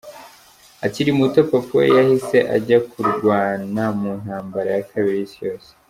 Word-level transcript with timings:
Akiri 0.85 1.11
muto, 1.19 1.39
papa 1.51 1.73
we 1.79 1.83
yahise 1.97 2.37
ajya 2.55 2.79
kurwana 2.89 3.83
mu 3.99 4.11
ntambara 4.21 4.69
ya 4.75 4.85
kabiri 4.89 5.17
y’isi 5.19 5.39
yose. 5.47 5.69